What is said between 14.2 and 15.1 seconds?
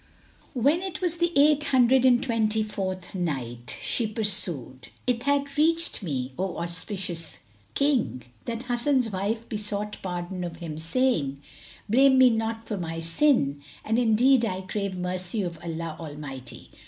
I crave